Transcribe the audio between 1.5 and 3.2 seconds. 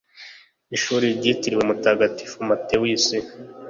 Mutagatifu Mathews